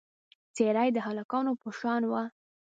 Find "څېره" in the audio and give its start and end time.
0.55-0.83